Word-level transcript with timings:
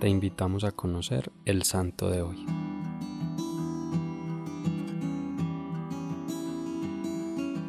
te 0.00 0.08
invitamos 0.08 0.64
a 0.64 0.72
conocer 0.72 1.30
el 1.44 1.62
santo 1.62 2.10
de 2.10 2.22
hoy. 2.22 2.46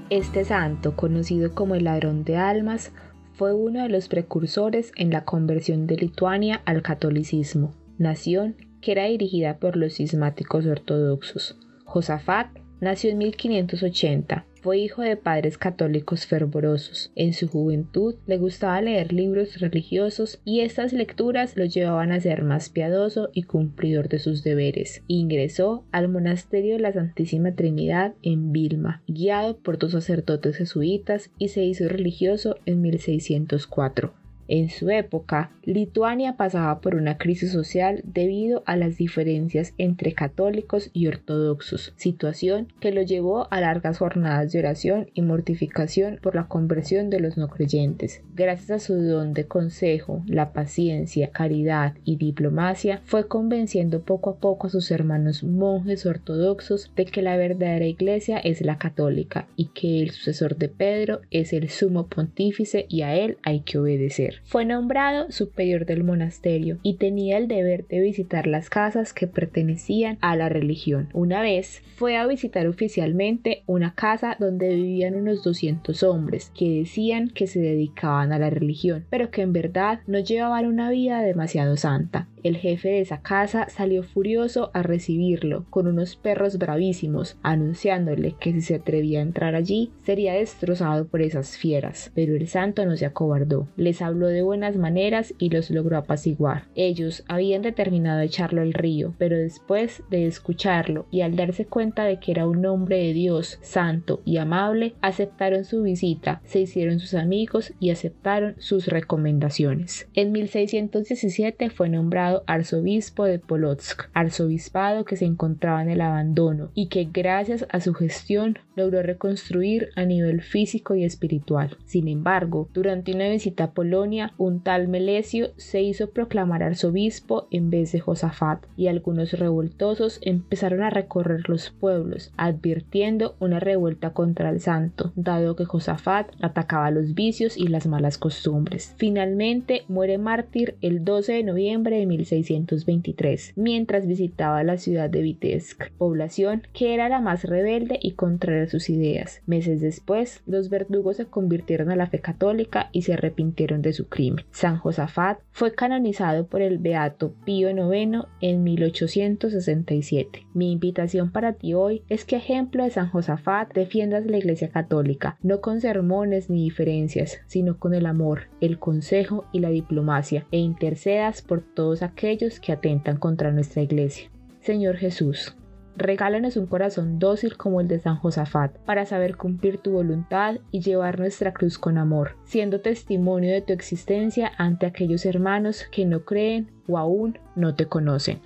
Este 0.10 0.44
santo, 0.46 0.96
conocido 0.96 1.54
como 1.54 1.76
el 1.76 1.84
ladrón 1.84 2.24
de 2.24 2.38
almas, 2.38 2.92
fue 3.34 3.54
uno 3.54 3.84
de 3.84 3.90
los 3.90 4.08
precursores 4.08 4.92
en 4.96 5.10
la 5.10 5.26
conversión 5.26 5.88
de 5.88 5.98
Lituania 5.98 6.62
al 6.66 6.82
catolicismo, 6.82 7.74
nación 7.98 8.56
que 8.82 8.94
era 8.94 9.06
dirigida 9.06 9.58
por 9.58 9.76
los 9.76 9.96
cismáticos 9.96 10.66
ortodoxos. 10.66 11.58
Josafat 11.86 12.61
nació 12.82 13.12
en 13.12 13.20
1580 13.20 14.46
fue 14.62 14.78
hijo 14.78 15.02
de 15.02 15.18
padres 15.18 15.58
católicos 15.58 16.28
fervorosos. 16.28 17.12
En 17.16 17.34
su 17.34 17.48
juventud 17.48 18.16
le 18.28 18.38
gustaba 18.38 18.80
leer 18.80 19.12
libros 19.12 19.60
religiosos 19.60 20.40
y 20.46 20.60
estas 20.60 20.94
lecturas 20.94 21.58
lo 21.58 21.66
llevaban 21.66 22.12
a 22.12 22.20
ser 22.20 22.44
más 22.44 22.70
piadoso 22.70 23.30
y 23.34 23.44
cumplidor 23.44 24.08
de 24.08 24.20
sus 24.20 24.44
deberes. 24.44 25.02
Ingresó 25.08 25.84
al 25.92 26.10
monasterio 26.10 26.74
de 26.74 26.80
la 26.80 26.94
Santísima 26.94 27.54
Trinidad 27.54 28.14
en 28.22 28.52
Vilma, 28.52 29.02
guiado 29.08 29.58
por 29.58 29.80
dos 29.80 29.94
sacerdotes 29.94 30.58
jesuitas 30.58 31.32
y 31.40 31.48
se 31.48 31.64
hizo 31.64 31.88
religioso 31.90 32.58
en 32.68 32.82
1604. 32.82 34.21
En 34.48 34.70
su 34.70 34.90
época, 34.90 35.52
Lituania 35.64 36.36
pasaba 36.36 36.82
por 36.82 36.96
una 36.96 37.18
crisis 37.18 37.52
social 37.52 38.02
debido 38.04 38.64
a 38.66 38.76
las 38.76 38.98
diferencias 38.98 39.74
entre 39.78 40.14
católicos 40.14 40.90
y 40.94 41.08
ortodoxos, 41.08 41.94
situación 41.96 42.68
que 42.80 42.92
lo 42.92 43.02
llevó 43.02 43.48
a 43.52 43.62
largas 43.62 44.00
jornadas 44.00 44.52
de 44.52 44.60
oración 44.60 45.10
y 45.14 45.22
mortificación 45.22 46.20
por 46.22 46.36
la 46.36 46.48
conversión 46.48 47.10
de 47.10 47.20
los 47.20 47.38
no 47.38 47.48
creyentes. 47.48 48.22
Gracias 48.36 48.72
a 48.72 48.80
su 48.80 48.96
don 48.96 49.34
de 49.34 49.46
consejo, 49.46 50.24
la 50.26 50.52
paciencia, 50.52 51.32
caridad 51.32 51.94
y 52.04 52.18
diplomacia, 52.18 53.02
fue 53.06 53.28
convenciendo 53.28 54.02
poco 54.02 54.32
a 54.32 54.36
poco 54.38 54.68
a 54.68 54.70
sus 54.70 54.92
hermanos 54.92 55.44
monjes 55.44 56.06
ortodoxos 56.06 56.92
de 56.96 57.06
que 57.06 57.22
la 57.22 57.38
verdadera 57.38 57.86
iglesia 57.86 58.38
es 58.40 58.62
la 58.62 58.78
católica 58.78 59.48
y 59.56 59.66
que 59.66 60.02
el 60.02 60.12
sucesor 60.12 60.58
de 60.58 60.70
Pedro 60.70 61.22
es 61.30 61.54
el 61.54 61.70
sumo 61.70 62.08
pontífice 62.08 62.86
y 62.90 63.04
a 63.04 63.16
él 63.16 63.38
hay 63.44 63.62
que 63.62 63.78
obedecer. 63.78 64.31
Fue 64.44 64.66
nombrado 64.66 65.32
superior 65.32 65.86
del 65.86 66.04
monasterio 66.04 66.80
y 66.84 66.96
tenía 66.96 67.38
el 67.38 67.48
deber 67.48 67.88
de 67.88 68.02
visitar 68.02 68.48
las 68.48 68.70
casas 68.70 69.14
que 69.14 69.28
pertenecían 69.28 70.18
a 70.22 70.36
la 70.36 70.50
religión. 70.50 71.10
Una 71.14 71.42
vez 71.42 71.82
fue 71.96 72.18
a 72.18 72.28
visitar 72.28 72.68
oficialmente 72.68 73.64
una 73.66 73.94
casa 73.94 74.36
donde 74.40 74.76
vivían 74.76 75.16
unos 75.16 75.44
200 75.44 76.04
hombres 76.04 76.52
que 76.58 76.80
decían 76.80 77.30
que 77.30 77.48
se 77.48 77.60
dedicaban 77.60 78.32
a 78.32 78.40
la 78.40 78.50
religión, 78.50 79.06
pero 79.10 79.32
que 79.32 79.42
en 79.42 79.54
verdad 79.54 80.00
no 80.08 80.20
llevaban 80.20 80.66
una 80.66 80.90
vida 80.90 81.22
demasiado 81.22 81.78
santa. 81.78 82.28
El 82.44 82.58
jefe 82.58 82.90
de 82.90 83.02
esa 83.02 83.22
casa 83.22 83.68
salió 83.70 84.02
furioso 84.04 84.72
a 84.74 84.82
recibirlo, 84.82 85.66
con 85.70 85.88
unos 85.88 86.16
perros 86.16 86.58
bravísimos, 86.58 87.38
anunciándole 87.44 88.36
que 88.40 88.52
si 88.54 88.62
se 88.62 88.76
atrevía 88.76 89.20
a 89.20 89.24
entrar 89.24 89.54
allí 89.54 89.92
sería 90.04 90.34
destrozado 90.34 91.06
por 91.06 91.22
esas 91.22 91.58
fieras. 91.58 92.12
Pero 92.16 92.36
el 92.36 92.48
santo 92.48 92.86
no 92.86 92.98
se 92.98 93.06
acobardó, 93.06 93.68
les 93.78 94.02
habló 94.02 94.28
de 94.28 94.42
buenas 94.42 94.76
maneras 94.76 95.34
y 95.38 95.50
los 95.50 95.70
logró 95.70 95.98
apaciguar. 95.98 96.64
Ellos 96.76 97.24
habían 97.28 97.62
determinado 97.62 98.22
echarlo 98.22 98.62
al 98.62 98.74
río, 98.74 99.14
pero 99.20 99.38
después 99.38 100.04
de 100.10 100.26
escucharlo 100.26 101.06
y 101.12 101.22
al 101.22 101.36
darse 101.36 101.66
cuenta 101.66 102.06
de 102.06 102.20
que 102.20 102.32
era 102.32 102.48
un 102.48 102.66
hombre 102.66 102.98
de 102.98 103.14
Dios, 103.14 103.60
santo 103.62 104.22
y 104.26 104.38
amable, 104.38 104.96
aceptaron 105.02 105.64
su 105.64 105.84
visita, 105.84 106.42
se 106.46 106.62
hicieron 106.62 107.00
sus 107.00 107.14
amigos 107.14 107.74
y 107.80 107.92
aceptaron 107.92 108.56
sus 108.58 108.88
recomendaciones. 108.88 110.08
En 110.16 110.32
1617 110.32 111.70
fue 111.70 111.90
nombrado 111.90 112.31
arzobispo 112.48 113.26
de 113.26 113.40
Polotsk, 113.40 114.04
arzobispado 114.14 115.06
que 115.06 115.18
se 115.18 115.26
encontraba 115.26 115.82
en 115.82 115.90
el 115.90 116.02
abandono 116.02 116.72
y 116.74 116.88
que 116.88 117.08
gracias 117.12 117.66
a 117.70 117.80
su 117.80 117.94
gestión 117.94 118.60
logró 118.76 119.02
reconstruir 119.02 119.90
a 119.96 120.06
nivel 120.06 120.42
físico 120.42 120.96
y 120.96 121.04
espiritual. 121.04 121.78
Sin 121.86 122.08
embargo, 122.08 122.70
durante 122.74 123.14
una 123.14 123.30
visita 123.30 123.66
a 123.66 123.72
Polonia, 123.72 124.34
un 124.38 124.62
tal 124.62 124.88
Melesio 124.88 125.52
se 125.58 125.82
hizo 125.82 126.12
proclamar 126.12 126.64
arzobispo 126.64 127.48
en 127.52 127.70
vez 127.70 127.92
de 127.92 128.00
Josafat 128.00 128.66
y 128.78 128.88
algunos 128.88 129.34
revoltosos 129.34 130.20
empezaron 130.22 130.82
a 130.82 130.90
recorrer 130.90 131.50
los 131.50 131.70
pueblos, 131.70 132.32
advirtiendo 132.38 133.36
una 133.40 133.60
revuelta 133.60 134.12
contra 134.12 134.50
el 134.50 134.60
santo, 134.60 135.12
dado 135.16 135.56
que 135.56 135.66
Josafat 135.66 136.32
atacaba 136.42 136.92
los 136.92 137.14
vicios 137.14 137.58
y 137.58 137.68
las 137.68 137.88
malas 137.88 138.18
costumbres. 138.18 138.94
Finalmente 138.98 139.84
muere 139.88 140.18
mártir 140.18 140.76
el 140.82 141.04
12 141.04 141.34
de 141.34 141.44
noviembre 141.44 141.98
de 141.98 142.06
1623, 142.22 143.54
mientras 143.56 144.08
visitaba 144.08 144.64
la 144.64 144.78
ciudad 144.78 145.10
de 145.10 145.22
Vitebsk, 145.22 145.92
población 145.98 146.64
que 146.74 146.94
era 146.94 147.10
la 147.10 147.20
más 147.20 147.44
rebelde 147.44 148.00
y 148.02 148.12
contraria 148.12 148.64
a 148.64 148.68
sus 148.68 148.90
ideas. 148.90 149.42
Meses 149.46 149.82
después, 149.82 150.42
los 150.46 150.70
verdugos 150.70 151.18
se 151.18 151.26
convirtieron 151.26 151.90
a 151.92 151.96
la 151.96 152.08
fe 152.08 152.20
católica 152.20 152.90
y 152.92 153.02
se 153.02 153.14
arrepintieron 153.14 153.82
de 153.82 153.94
su 153.94 154.08
crimen. 154.08 154.46
San 154.52 154.78
Josafat 154.78 155.40
fue 155.52 155.74
canonizado 155.74 156.46
por 156.48 156.62
el 156.62 156.78
beato 156.78 157.34
Pío 157.46 157.70
IX 157.70 158.26
en 158.42 158.64
1867. 158.64 160.48
Mi 160.54 160.72
invitación 160.72 161.32
para 161.32 161.54
ti 161.54 161.74
hoy 161.74 162.04
es 162.10 162.26
que 162.26 162.36
ejemplo 162.36 162.84
de 162.84 162.92
San 162.92 163.10
Josafat 163.10 163.74
defiendas 163.74 164.26
la 164.26 164.38
Iglesia 164.38 164.70
Católica, 164.70 165.38
no 165.42 165.62
con 165.62 165.82
sermones 165.82 166.50
ni 166.50 166.64
diferencias, 166.64 167.40
sino 167.48 167.78
con 167.80 167.94
el 167.94 168.06
amor, 168.06 168.50
el 168.60 168.78
consejo 168.80 169.46
y 169.52 169.60
la 169.60 169.70
diplomacia, 169.70 170.46
e 170.52 170.58
intercedas 170.58 171.42
por 171.42 171.62
todos 171.62 172.04
aquellos 172.04 172.11
que 172.16 172.72
atentan 172.72 173.18
contra 173.18 173.52
nuestra 173.52 173.82
iglesia. 173.82 174.30
Señor 174.62 174.98
Jesús, 174.98 175.56
regálanos 175.98 176.58
un 176.58 176.68
corazón 176.68 177.20
dócil 177.20 177.58
como 177.58 177.82
el 177.82 177.88
de 177.88 178.00
San 178.00 178.16
Josafat, 178.16 178.78
para 178.80 179.06
saber 179.06 179.38
cumplir 179.38 179.78
tu 179.78 179.92
voluntad 179.92 180.58
y 180.72 180.82
llevar 180.82 181.20
nuestra 181.20 181.54
cruz 181.54 181.78
con 181.78 181.98
amor, 181.98 182.38
siendo 182.46 182.82
testimonio 182.82 183.52
de 183.52 183.62
tu 183.62 183.74
existencia 183.74 184.52
ante 184.58 184.86
aquellos 184.86 185.26
hermanos 185.26 185.86
que 185.92 186.06
no 186.06 186.26
creen 186.26 186.72
o 186.88 186.98
aún 186.98 187.40
no 187.56 187.76
te 187.76 187.86
conocen. 187.86 188.40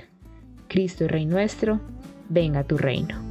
Cristo 0.67 1.07
Rey 1.07 1.25
nuestro, 1.25 1.79
venga 2.29 2.63
tu 2.63 2.77
reino. 2.77 3.24